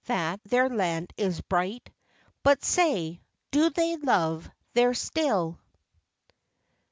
[0.05, 1.87] that their land is bright,
[2.41, 5.59] But say, do they love there still